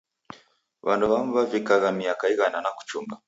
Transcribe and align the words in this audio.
W'andu 0.85 1.05
w'amu 1.11 1.31
w'avikagha 1.37 1.89
miaka 1.99 2.25
ighana 2.33 2.57
na 2.61 2.71
kuchumba. 2.77 3.15